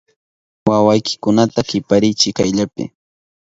[0.67, 2.83] ¡Wawaykikunata kiparichiy kayllapi!